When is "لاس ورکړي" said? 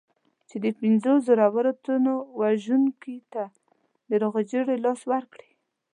4.85-5.51